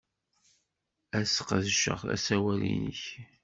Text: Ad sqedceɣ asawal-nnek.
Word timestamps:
Ad 1.17 1.25
sqedceɣ 1.27 2.01
asawal-nnek. 2.15 3.03